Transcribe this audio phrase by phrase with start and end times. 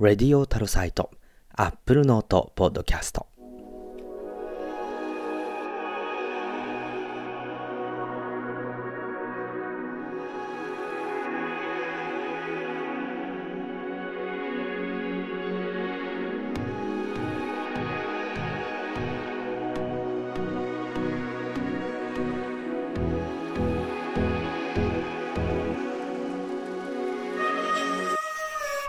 [0.00, 1.12] レディオタルサイト、
[1.54, 3.28] アップルノートポッドキャスト。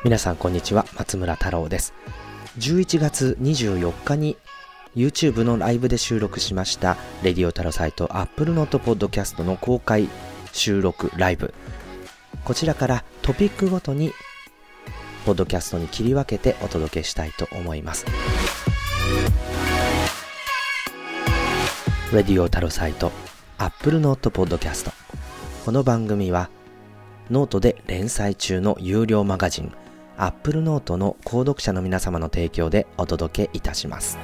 [0.05, 1.95] 皆さんこんにちは、松村太郎です。
[2.59, 4.38] 11月24日に
[4.95, 10.07] YouTube のライブで収録しましたレディオタロサイト Apple Note Podcast の公開
[10.53, 11.55] 収録ライブ。
[12.44, 14.13] こちらからトピックごとに
[15.25, 18.05] ポッドキャストに切り分けてお届けしたいと思います。
[22.13, 23.11] レディオタロサイト
[23.58, 24.91] Apple Note Podcast
[25.66, 26.52] この番組は
[27.31, 29.73] ノートで連載中の有料マガジン
[30.17, 34.17] Apple Note の購読者の皆様の提供でお届けいたします。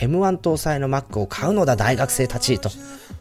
[0.00, 2.70] M1 搭載の Mac を買うのだ大学生たちと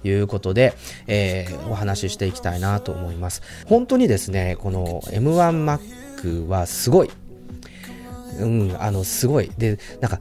[0.04, 0.74] いうことで、
[1.08, 3.42] えー、お話ししていきたいなと思います。
[3.66, 7.10] 本当にですね、この M1Mac はすごい。
[8.40, 9.52] うん、あの、すごい。
[9.58, 10.20] で、なんか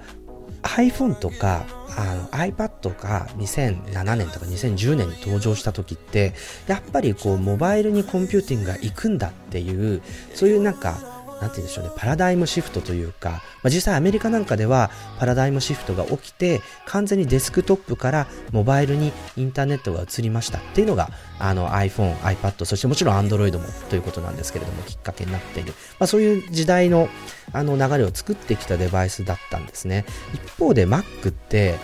[0.68, 1.64] iPhone とか
[1.96, 6.34] あの iPad が2007年とか2010年に登場した時って
[6.66, 10.02] やっぱりこうモバイルにコンピューティングが行くんだっていう
[10.34, 25.74] そういうなんかなんて言うんでしょうね、パラダイムシフトというか、まあ、実際アメリカなんかではパラダイムシフトが起きて、完全にデスクトップからモバイルにインターネットが移りましたっていうのが、あの iPhone、iPad、そしてもちろん Android もということなんですけれども、きっかけになっている。
[25.98, 27.08] まあ、そういう時代の
[27.52, 30.04] あの流れを作ってきたデバイスだったんですね。
[30.34, 31.78] 一方で Mac って、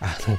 [0.00, 0.38] あの、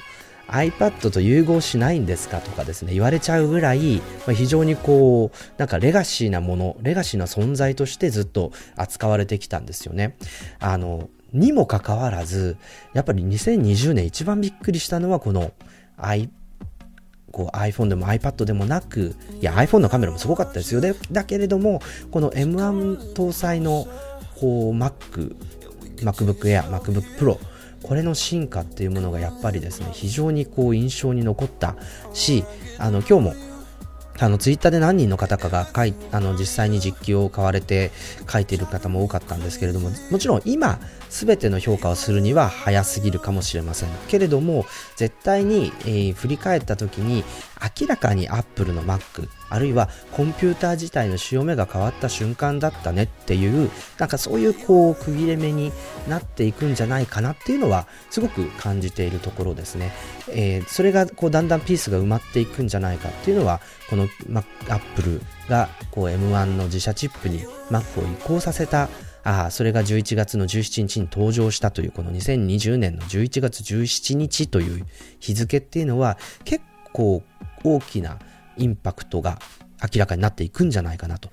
[0.52, 10.16] iPad と融合しないんですかとかですね、言われちゃうぐらい、まあ、非常にこう、なんかレガシーなもの、レガシーな存在としてずっと扱われてきたんですよね。
[10.60, 12.58] あの、にもかかわらず、
[12.94, 15.52] やっぱり2020年一番びっくりしたのはこの
[15.98, 16.30] i
[17.32, 20.82] こう iPhone でも iPad でもなく、いや iPhone のカメラもすごかったですよ。
[20.82, 21.82] でだけれども、
[22.12, 23.88] この M1 搭載の
[24.40, 25.36] こう Mac、
[25.98, 27.38] MacBook Air、MacBook Pro
[27.84, 31.76] これの進化っていうものがやっぱりですね非常にこう印象に残った
[32.14, 32.44] し
[32.78, 33.50] あの今日も
[34.22, 37.92] あのツイッターで何人の方かが書いあの実際に実機を買われて
[38.30, 40.80] 書いている方も多かったんですけれどももちろん今
[41.10, 43.90] すべての評価をするには早すぎるかもしれません。
[44.10, 44.66] けれども
[44.98, 47.24] 絶対に、えー、振り返った時に
[47.80, 55.72] 明らかに Apple の Mac あるいはコンピューター自体の潮目が変わった瞬間だったねっていうなんかそういうこう区切れ目に
[56.08, 59.92] なっていくんじゃないかなっていうのはすごく感じているところですね、
[60.30, 63.60] えー、それがこうだんだんピースが埋まっていくんじゃないかっていうのは
[63.90, 64.08] この、
[64.70, 68.90] Apple がこう M1 の自社チップに Mac を移行させた
[69.24, 74.86] あそれが11月の17日に登場したというこの2020年の11月17日という
[75.20, 77.24] 日付っていうのは結構
[77.64, 78.20] 大きな
[78.58, 79.40] インパクトが
[79.82, 81.30] 明らかになっていくんじゃないかなと。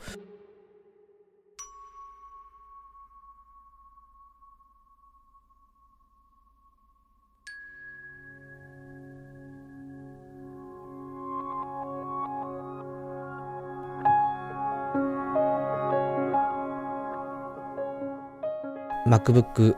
[19.07, 19.77] MacBook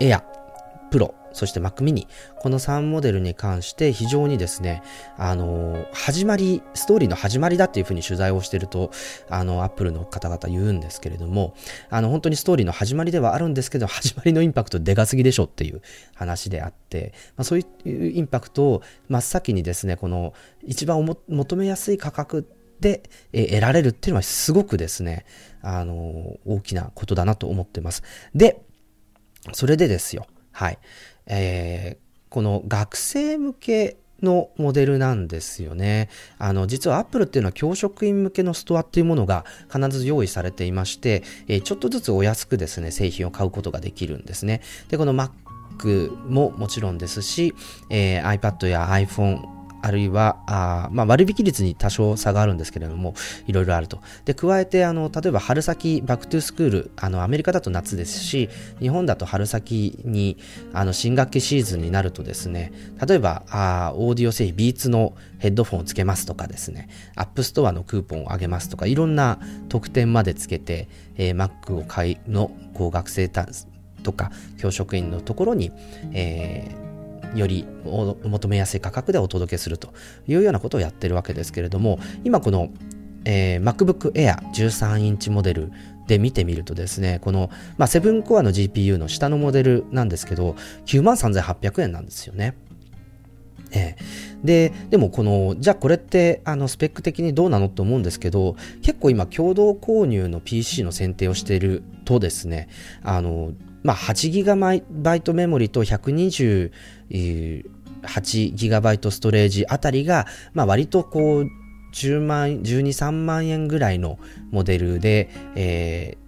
[0.00, 0.22] Air
[0.90, 2.06] Pro そして Mac mini、
[2.36, 4.82] この3モデルに関して非常にですね、
[5.16, 8.90] あの、始まり、ストーリーの始まりだっていうふうに取材をしてると、
[9.28, 11.54] あの、Apple の方々言うんですけれども、
[11.90, 15.82] あの、本当にストーリーの始まりではあるんですけど、 始まりのインパクトでかすぎでしょっていう
[16.14, 22.46] 話であって、まあ、そういうインパクトを真っ先にですね、この一番求めやすい価格
[22.80, 23.02] で、
[23.32, 25.24] 得られるっていうのはすごくですね、
[25.62, 28.02] あの、大きなことだなと思ってます。
[28.34, 28.62] で、
[29.52, 30.26] それでですよ。
[30.52, 30.78] はい。
[31.28, 36.08] えー、この学生向けのモデルなんですよね。
[36.38, 44.62] あの、実はアップルっていうのは教職員向けのストアっていうものが必ず用意されていまして、えー、ちょっとずつお安くですね、製品を買うことができるんですね。
[44.88, 47.54] で、この Mac ももちろんですし、
[47.90, 53.14] えー、iPad や iPhone、あるいは、あまあ、割引率に多少差があるんですけれども、
[53.46, 54.00] いろいろあると。
[54.24, 58.48] で、加えて、あの、例えば春先、 Back to School、あの、アメリカだと夏ですし、
[58.80, 60.36] 日本だと春先に、
[60.72, 62.72] あの、新学期シーズンになるとですね、
[63.06, 69.38] 例えば、あオーディオ製品、 Beats のヘッドフォンをつけますとかですね、 App Store のクーポンをあげますとか、いろんな
[69.68, 73.46] 特典までつけて、えー、Mac を買いの、こう、学生だ
[74.02, 75.70] とか、教職員のところに、
[76.12, 76.87] えー、
[77.34, 79.92] よりお求めやすい価格でお届けすると
[80.26, 82.70] いうようなことをやってるわけですけれども今この
[83.24, 85.72] えー、MacBook Air 13インチモデル
[86.06, 92.56] で見てみるとですね、この、まあ、7コアの GPU の下のモデルなんですけど、93,800円なんですよね。
[93.70, 102.68] えー、で、でもこの、じゃあこれってあのスペック的にどうなのって思うんですけど、結構今共同購入の PC の選定をしているとですね、
[103.02, 103.52] あの、
[103.82, 106.72] まあ、8GB メモリと128
[108.54, 111.48] GB ストレージあたりが、まあ、割とこう、
[111.94, 114.18] 10万、12、3万円ぐらいの
[114.50, 116.27] モデルで、えー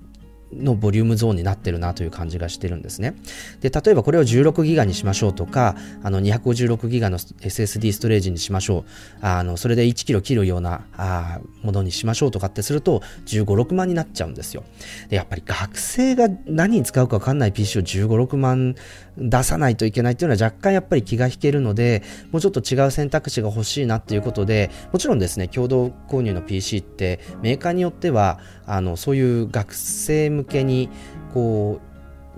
[0.52, 3.14] のボリュームゾーンになってるなという感じがしてるんですね。
[3.60, 8.84] で、例えばこれを16ギガにしましょうとか、あの256ギガの SSD ストレージにしましょう。
[9.20, 14.64] あの、それで1キロ切るようなあものにしましょうとかってすると15、6万になっちゃうんですよ。
[15.08, 18.74] で、やっぱり学生が何に使うかわかんない PC を15、6万
[19.20, 22.02] 出さないといけないっていうのは若干やっぱり気が引けるので、
[22.32, 30.88] もうちょっと違う選択肢が欲しいなっていうことで、もちろんですね、共同購入の PC ってメーカーによっては、あの、そういう学生向けに、
[31.34, 31.89] こう、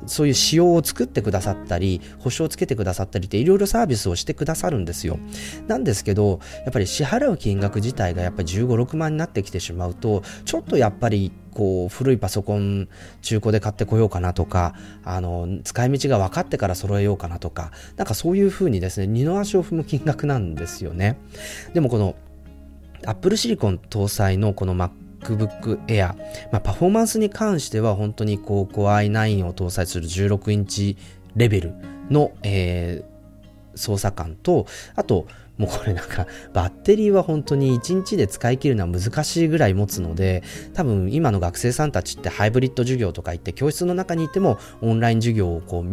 [0.06, 5.18] そういう仕様を作ってくださったり、保証をつけてくださったりっていろいろサービスをしてくださるんですよ。
[5.66, 12.88] なんですけど、やっぱり支払う金額自体がやっぱり15、6万になってきてしまうと、ちょっとやっぱりこう古いパソコン
[13.20, 21.18] 中古で買ってこようかなとか、あの、使い道が分かってから揃えようかなとか、なんかそういうふうにですね、二の足を踏む金額なんですよね。
[21.74, 22.14] でもこの、
[23.04, 24.90] Apple Silicon 搭載のこの Mac
[25.22, 26.14] MacBook Air、
[26.50, 30.96] まあ、パフォーマンスに関しては本当にこう Core i9 を搭載する16インチ
[31.36, 31.74] レベル
[32.10, 35.26] の、えー、操作感と、あと、
[35.58, 45.92] もうこれなんかバッテリーは本当に1日で使い切るのは難しいぐらい持つので多分今の学生さんたちってハイブリッド授業とか行って教室の中にいてもオンライン授業をこう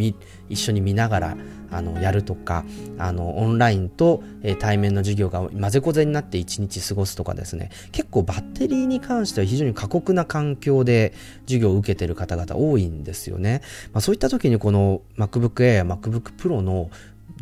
[0.50, 1.38] 一緒に見ながら
[1.72, 2.66] あのやるとか
[2.98, 7.70] あのオンラインと、え対面の授業が混ぜこぜになって1日過ごすとかですね。
[7.92, 11.14] 結構バッテリーに関しては非常に過酷な環境で
[11.46, 13.62] 授業を受けてる方々多いんですよね、
[13.94, 16.90] まあ、そういった時にこの MacBook Air や MacBook Pro の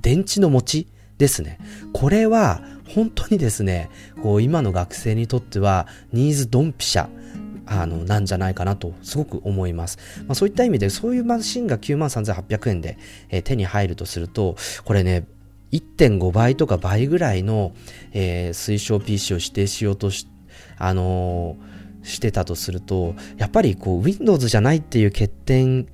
[0.01, 0.87] 電池の持ち
[1.17, 1.59] ですね。
[1.93, 3.89] これは本当にですね、
[4.21, 7.09] こう今の学生にとってはニーズドンピシャ。
[7.69, 9.97] あの、なんじゃないかなと、すごく思います。
[10.25, 12.97] まあ、そういった意味で、そういうマシンが93,800円で、
[13.29, 14.55] えー、手に入るとすると、
[14.85, 15.27] これね、
[15.73, 17.73] 1.5倍とか倍ぐらいの、
[18.13, 20.27] えー、推奨 PC を指定しようとし、
[20.77, 25.87] あのー、してたとすると、やっぱりこう、Windows じゃないっていう欠点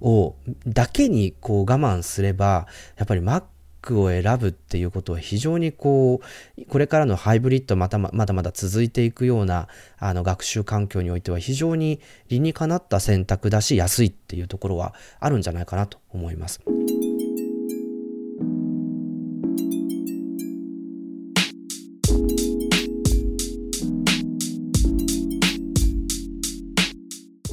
[0.00, 0.34] を、
[0.66, 2.66] だけにこう我慢すれば、
[2.96, 3.44] やっぱり Mac
[3.80, 6.20] クを選ぶっていうことは非常にこ
[6.58, 9.68] う、これからのハイブリッドまたまだまだ続いていくような
[9.98, 16.60] あの学習環境においては非常に理にかなった選択だし安いっていうところはあるんじゃないかなと思います。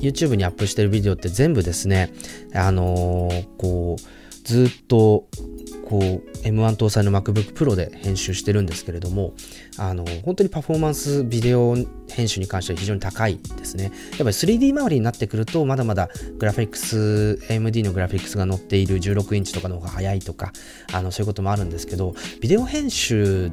[0.01, 2.13] YouTube にアップしてるビデオって全部ですね、
[2.53, 5.27] あのー、こう、ずっと
[5.83, 6.01] こう
[6.47, 9.33] M1 搭載の MacBook Pro で編集してるんですけれども
[9.77, 11.75] あの本当にパフォーマンスビデオ
[12.09, 13.83] 編集に関しては非常に高いですね。
[13.83, 16.09] やっぱり 3D 周りになってくるとまだまだ
[16.39, 20.53] グラフィックス AMD のグラフィックスが載っている16インチとかの方が速いとか
[20.93, 23.51] あのそういうこともあるんですけどビデオ編集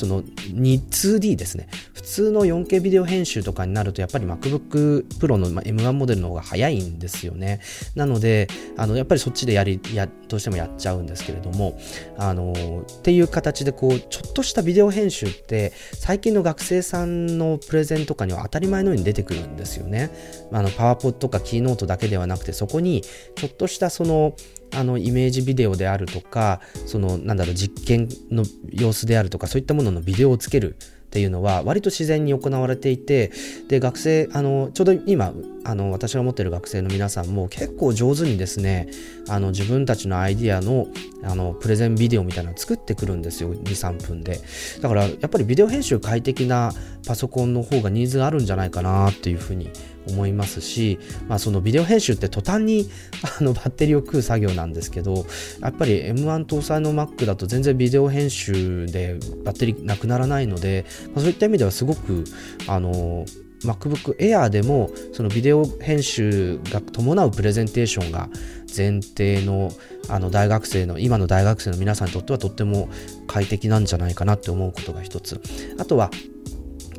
[0.00, 1.68] その 2D ですね。
[1.92, 7.60] 普通の 4K ビデオ編集とかになると、やっぱり MacBook Pro の M1 モデルの方が早いんですよね。
[7.94, 11.78] なので、あの、やっぱりそっちでやり、や、どうしてもやっちゃうんですけれども、
[12.16, 20.10] あの、っていう形で、こう、ちょっとしたビデオ編集って、最近の学生さんのプレゼンとかには当たり前のように出てくるんですよね。
[20.50, 23.02] あの、パワポとかキーノートだけではなくて、そこに、
[23.34, 24.34] ちょっとしたその、
[24.74, 30.76] あのイメージビデオであるとかそのなんだろう実験の様子であるとかそういったもののビデオをつける
[31.10, 33.32] っていうのは割と自然に行われていて
[33.66, 35.32] で学生あのちょうど今
[35.64, 38.88] あの私が持ってる学生の皆さんも結構上手にですね
[39.28, 40.86] あの自分たちのアイディアの
[41.24, 44.40] あのプレゼンビデオみたいなのを作ってくるんですよ23分で。
[44.80, 46.72] だからやっぱりビデオ編集快適な
[47.06, 49.68] パソコンの方がニーズがあるんじゃないかなっていうふうに
[50.08, 52.88] 思いますし、まあ、そのビデオ編集って途端に
[53.40, 55.26] あのバッテリーを食う作業なんですけど
[55.60, 62.24] やっぱり M1 搭載の Mac だと全然ビデオ編集でバッテリーなくならないので、まあ、そういった意味ではすごく
[62.66, 63.24] あの
[63.64, 68.28] MacBook Air でもそのビデオ編集が伴うプレゼンテーションが
[68.74, 69.70] 前提の
[70.08, 72.88] あの大学生の今の大学生の皆さんにとってはとっても
[73.26, 75.40] 快適なんじゃないかなって思うことが一つ。
[75.78, 76.10] あとは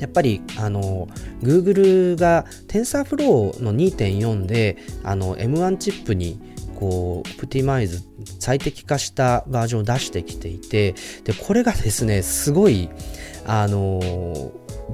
[0.02, 1.08] やっぱりあの
[1.42, 6.40] Google が TensorFlow の2.4であの M1 チップに
[6.76, 8.02] こうプティマイズ
[8.40, 12.90] 最適化したバージョンを出してきていてでこれがですねすごい
[13.46, 14.52] あの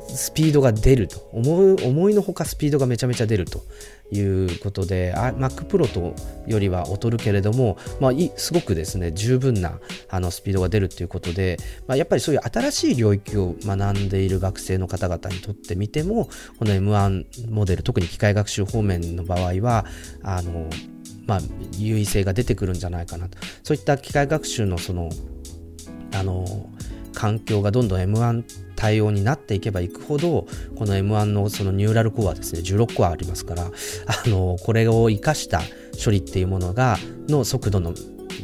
[0.09, 1.27] スピードが出ると。
[1.31, 3.63] 思う思いのほかスピードがめちゃめちゃ出ると。
[4.11, 19.85] いうことで Mac Pro とよりは劣るけれども、まあ、すごくですね十分なあのスピードが出るということで、まあ、やっぱりそういう新しい領域を学んでいる学生の方々にとってみてもこの M1 モデル特に機械学習方面の場合は
[20.23, 20.69] あの
[21.27, 21.39] まあ、
[21.77, 23.37] 優位性が出てくるんじゃないかなと。
[23.61, 25.09] そういった機械学習のその
[26.13, 26.69] あの
[27.13, 35.61] 環境がどんどん M1 対応になっていけばいくほどこの M1 のそのニューラルコアですね16個ありますからあのこれを生かした
[36.03, 37.93] 処理っていうものがの速度の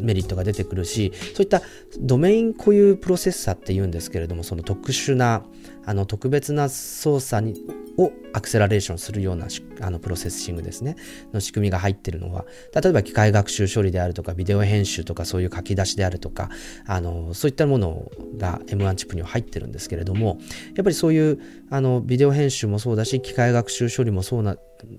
[0.02, 1.62] メリットが出てくるしそういった
[2.00, 5.44] ドメイン固有プロセッサーっていうんですけれどもその特殊な
[5.86, 7.56] あの特別な操作に
[7.98, 9.48] をアクセラレーションするような
[9.82, 10.96] あのプロセッシングですね。
[11.34, 16.50] の仕組みが入ってるのは例えば機械学習処理であるとかビデオ編集とかそういう書き出しであるとか
[16.86, 20.40] あのそういったものが M1 チップには入ってるんですけれども
[20.76, 24.58] やっぱりそういうあのビデオ編集もそうだし機械学習処理もそうな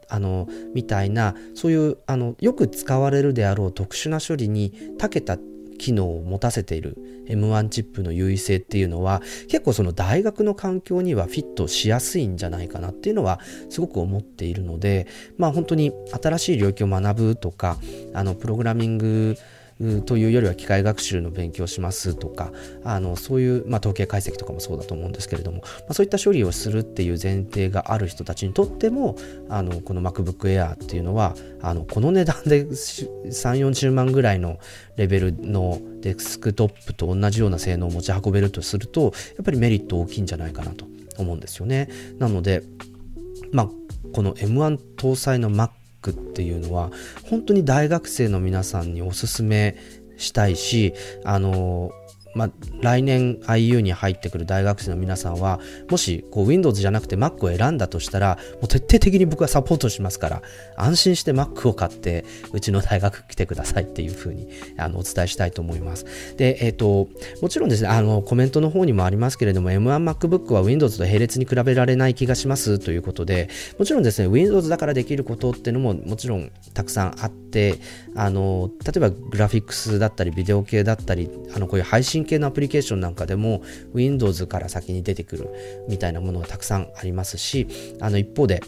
[0.09, 5.39] あのみたいなそういうあのよく使われるであろう特殊な処理に長けた
[5.79, 13.41] 機能を持たせている M1 チップの優位性っていうのは結構その大学の環境にはフィットしやすいんじゃないかなっていうのは
[13.71, 15.07] すごく思っているので
[15.39, 17.79] まあ本当に新しい領域を学ぶとか
[18.15, 19.37] あのプログラミング
[20.07, 22.53] というよりは機械学習の勉強しますとか
[22.85, 29.17] あのそういう、まあ、統計解析とかもそうだと思うんですけれども、まあ、そういった処理をするっていう前提がある人たちにとっても
[29.49, 34.59] あのこの MacBook Air っていうのはあのこの値段で3 40万ぐらいの
[34.97, 40.87] レベルのデスクトップと同じような性能を持ち運べるとするとやっぱりメリット大きいんじゃないかなと
[41.19, 41.89] 思うんですよね。
[42.19, 42.63] なので
[43.53, 43.69] まあ
[44.13, 45.71] この M1 搭載の Mac
[46.05, 46.91] クっていうのは
[47.25, 49.77] 本当に大学生の皆さんにおすすめ
[50.19, 50.93] したいし
[51.25, 51.91] あの
[52.35, 52.51] まあ、
[52.81, 60.43] 来年 IU に入ってくる大学生の皆さんはもしこう Windows じゃなくて Mac を選んだとしたらもう徹底的に僕はサポートしますから
[60.77, 66.05] 安心して Mac を買ってうちの大学来てくださいっていうふうにあのお伝えしたいと思います。
[66.37, 67.09] でえっ、ー、と
[67.41, 73.49] もちろんですねあのコメントの方にもありますけれども M1MacBook は Windows と並列に比べられない気がしますということで
[73.79, 77.79] もちろんですね Windows だからできることっていうのももちろんたくさんあって
[78.17, 83.63] あの例えばグラフィックスだったりビデオ系だったりあのこういう配信系のアプリケーションなんかでも
[83.93, 85.49] Windows から先に出てくる
[85.89, 87.69] みたいなものがたくさんありますし
[88.01, 88.63] あの一方で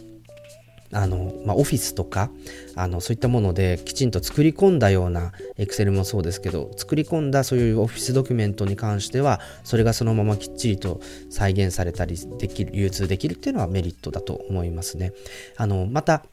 [0.93, 2.31] あの、まあ、オフィスとか、
[2.75, 15.13] あの、そういったものできちんと作り込んだような、Excel もそうですけど、作り込んだそういうオフィスドキュメントに関しては、それがそのままきっちりと再現されたりできる、流通できるっていうのはメリットだと思いますね。
[15.57, 16.25] あの、また、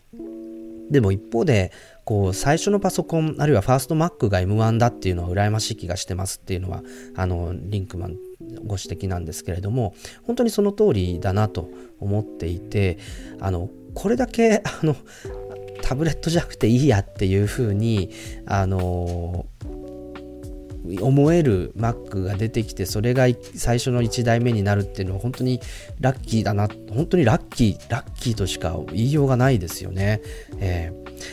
[0.91, 1.71] でも一方で、
[2.05, 6.83] こう、最初のパソコン、あるいはファーストマックが M1 だっていうのは羨ましい気がしてますっていうのは、
[7.15, 8.17] あの、リンクマン
[8.65, 11.69] ご指摘なんですけれども、本当にその通りだなと
[11.99, 12.97] 思っていて、
[13.39, 14.95] あの、これだけ、あの、
[15.81, 18.09] タブレットじゃなくていいやっていうふうに、
[18.45, 19.45] あの、
[21.01, 23.25] 思える Mac が出てきてそれが
[23.55, 25.61] 最初の1台目になるっていうのは本当に
[26.01, 30.21] ラッキーだな本当にラッキーラッキーとしか言いようがないですよね、
[30.59, 30.91] え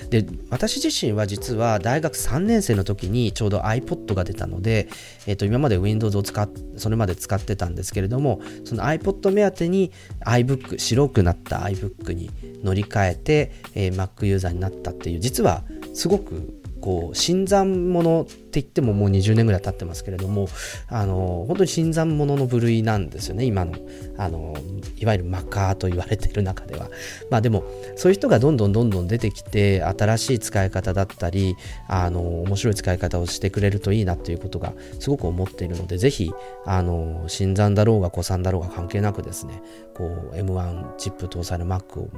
[0.08, 4.88] ー、で私自身は実は大学3年生の時にちょうど iPod が出たので、
[5.26, 9.90] えー、と今まで Windows を使っそれまで使ってたんですけれどもその iPod 目当てに
[10.26, 12.30] iBook 白くなった iBook に
[12.62, 20.48] 乗り換えて、えー、Mac ユーザーになったっていう実はすごくこう新参者って言ってももう20年ぐらい経ってますけれども
[20.88, 23.74] あの本当に新参者の部類なんですよね今の。
[24.16, 24.54] あの
[24.98, 26.90] いわゆるマカーと言われている中では。
[27.30, 27.64] まあでも
[27.96, 31.56] そういう人がどんどんどんどん出てきて新しい使い方だったり
[31.88, 36.30] あの面白い使い方をしてくれるといいなということがすごく思っているのでぜひ
[36.66, 39.62] あの新参だろうが古参だろうが関係なくですね
[39.94, 42.10] こう M1 チップ搭載の Mac を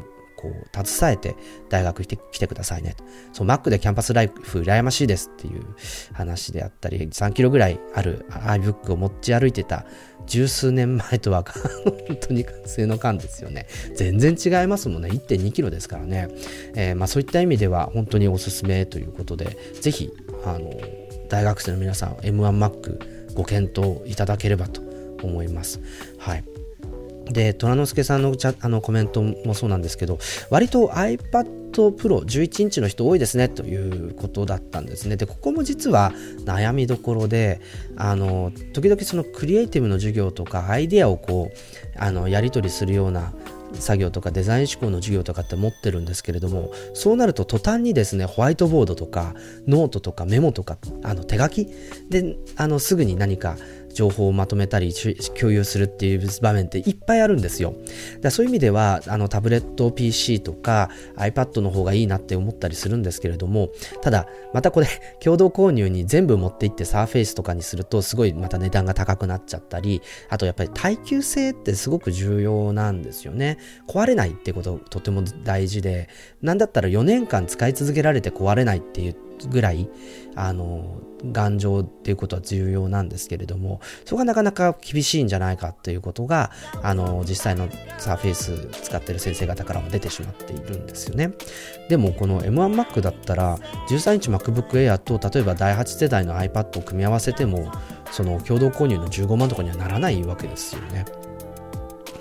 [0.43, 1.37] こう、携えて
[1.69, 2.97] 大学来てくださいね。
[3.33, 5.65] そう、Mac でキャンパスライフ羨ましいですっていう
[6.13, 9.87] 話であったり、3キロぐらいある iBook を持ち歩いてた
[10.27, 11.45] 十数年前とは
[12.09, 13.67] 本当に学生の間ですよね。
[13.95, 15.11] 全然違いますもんね。
[15.11, 16.29] 1.2キロですからね。
[16.75, 20.11] えー、まあそういった意味では本当におすすめということで、ぜひ、
[20.45, 20.73] あの、
[21.29, 24.83] 大学生の皆さん、M1Mac ご検討いただければと
[25.23, 25.81] 思います。
[26.19, 26.52] はい。
[27.27, 30.19] で、虎之助さんのチャあのコメントもそうなんですけど、
[30.51, 35.17] 割と iPad Pro 11インチの人多いですねということだったんですね。
[35.17, 36.13] で、ここも実は
[36.45, 37.61] 悩みどころで、
[37.97, 41.57] あの、時々そのクリエイティブの授業とかアイデアをこう、
[41.99, 43.33] あの、やり取りするような
[43.75, 49.35] 作業とかデザイン思考の授業とかって持ってるんですけれどもそうなると途端にですねホワイトボードとか
[49.67, 51.69] ノートとかメモとかあの手書き
[52.09, 53.57] であのすぐに何か
[53.93, 54.93] 情報をまとめたり
[55.39, 57.75] 共有するっていう場面っていっぱいあるんですよ。
[58.21, 63.71] だそういう意味ではあのタブレット PC とか iPad の方がいいなって思ったりするんですけれども
[64.01, 64.87] ただまたこれ
[65.21, 73.59] 共同購入に全部持っていってサーフェイスとかにするとすごいまた値段が高くなっちゃったりあとやっぱり耐久性ってすごく重要なんですよね。
[73.89, 76.09] 壊れないってこととても大事で
[76.41, 79.17] なんだったら4年間使い続けられて壊れないっていう
[79.49, 79.89] ぐらい
[80.35, 86.51] あの頑丈っていうことは重要なんですけれどもそこがなかなか厳しいんじゃないかっていうことが
[86.83, 91.33] あの実際のサーフェイス使ってる先生方からも出てしまっているんですよね。
[91.89, 93.59] でもこの M1Mac だったら
[93.89, 97.71] 13インチ MacBook Air と例えば第8世代の iPad を組み合わせても
[98.11, 101.05] その共同購入の15万とかにはならないわけですよね。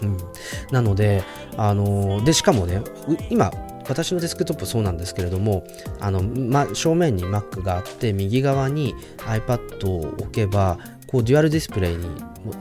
[0.01, 0.17] うん、
[0.71, 1.23] なので、
[1.57, 2.81] あのでしかもね
[3.29, 3.51] 今
[3.91, 5.65] 私のデスクトップそうなんですけれども
[5.99, 12.07] あの、ま、正面に Mac があって右側に iPad を置けばこうデュアルディスプレイに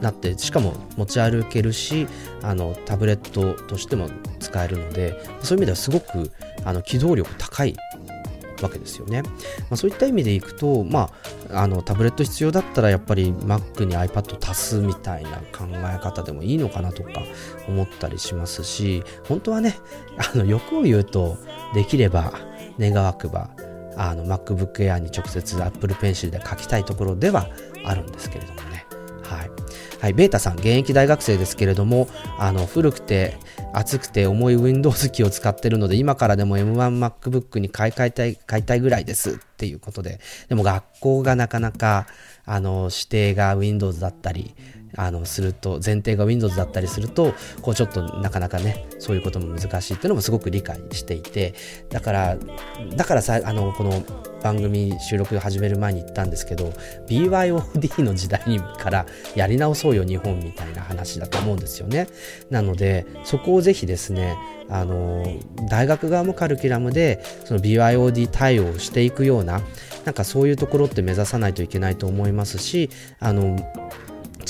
[0.01, 2.09] なってしかも持ち歩けるし
[2.43, 4.11] あのタブレットとしても
[4.41, 6.33] 使えるのでそういう意味ではすごく
[6.65, 7.77] あの機動力高い
[8.63, 9.23] わけですよね。
[9.23, 9.31] ま
[9.73, 11.11] あ、そういった意味でいくと、ま
[11.51, 17.11] あ、あのタブレット必要だったらやっぱり Mac に iPad 足すみたいな考え方でもいいのかなとか
[17.69, 19.77] 思ったりしますし本当はね
[20.35, 21.37] あの欲を言うと
[21.75, 22.33] できれば
[22.79, 23.51] 願わくば
[23.97, 27.49] あの MacBook Air に直接 Apple Pencil で書きたいところでは
[27.85, 28.87] あるんですけれどもね。
[29.23, 29.51] はい。
[30.01, 33.37] はい、ベータさん、現役大学生ですけれども、あの、古くて、
[33.75, 42.07] 熱くて重い Windows 機を使ってるので、今からでも M1MacBook に買い替えたい、買いたいぐらいですっていうことで、でも学校がなかなか、
[42.47, 44.55] あの、指定が Windows だったり、
[44.97, 51.55] あの、すると、前提が Windows だったりすると、こうちょっとなかなかね、そういうことも難しいっていうのもすごく理解していて、
[51.89, 52.37] だから、
[52.97, 54.05] だからさ、あの、この
[54.43, 56.73] 番組収録始める前に言ったんですけど、
[57.09, 62.09] BYOD の時代からやり直そうよ日本みたいな話だと思うんですよね。
[62.51, 64.37] なので、そこをぜひですね、
[64.69, 65.25] あの、
[65.69, 69.61] 大学側もカルキュラムで、その BYOD 対応していくような、
[70.05, 73.59] なんかそういうところって目指さないといけないと思いますし、あの、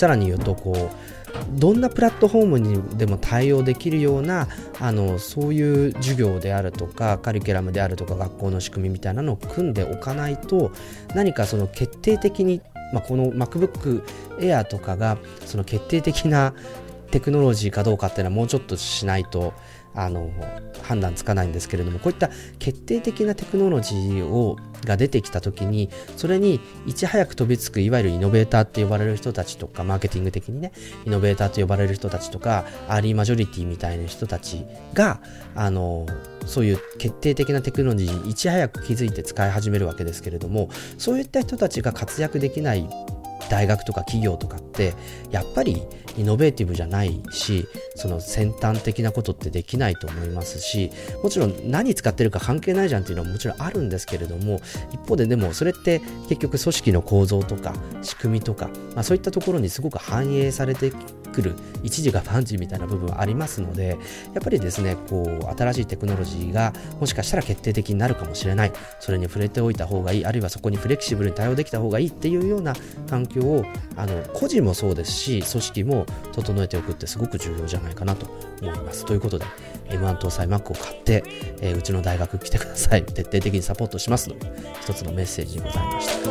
[0.01, 4.49] さらに言うとこうどんなプラットフォームにでも対応できるような
[4.81, 10.73] あのそういう授業であるとかカリキュラムであるとか学校の仕組みみたいなのを組んでおかないと
[11.15, 12.63] 何かその決定的に、
[12.95, 14.03] まあ、この MacBook
[14.39, 16.55] Air とかがその決定的な
[17.11, 19.53] テクノロジーかどうかっていうのはもうちょっとしないと
[19.95, 20.31] あの
[20.83, 30.73] 判断つかないんですけれどもこういった決定的なテクノロジーをが出てきた時にそれにいち早く飛びつくいわゆるイノベーターって呼ばれる人たちとかマーケティング的にね
[31.05, 35.21] イノベーターと呼ばれる人たちとかアーリーマジョリティみたいな人たちが
[35.55, 36.07] あの
[36.47, 42.89] そういう決定的なテクノロジーにいち早く気づいて使い始めるわけですけれどもそういった人たちが活躍できない
[43.51, 44.95] 大学とか企業とかって
[45.31, 45.83] やっぱり
[46.17, 50.91] イノベーティブじゃないしその先端的なことってできないと思いますし
[51.23, 54.61] もちろん何使ってるか関係ないじゃんっていうのはもちろんあるんですけれども
[54.93, 60.93] 一方ででもそれって結局組織の構造とか仕組みとか、まあ、そういったところにすごく反映されて
[61.33, 63.99] くる一時が万事みたいな部分はありますので
[64.35, 68.73] やっぱりですねこう新しいテクノロジーがもしかしたら決定的になるかもしれない。
[69.01, 70.27] それに触れておいた方がいい。
[70.27, 72.75] あるいはそこにフレキシブルに対応できた方がいいっていうような
[73.09, 73.65] 環境を
[73.97, 78.27] あの個人もそうですし組織も整えておくってすごく重要じゃないかなと
[78.63, 79.45] 思いますということで
[79.89, 81.25] M1 搭載 Mac を買って、
[81.61, 86.31] えー、うちの大学来てください徹底的にサポートしますので一つのメッセージにございました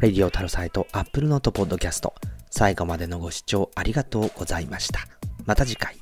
[0.00, 2.14] レディオタロサイト Apple Note Podcast。
[2.58, 5.06] 最後までのご視聴ありがとうございました。
[5.46, 5.97] また次回。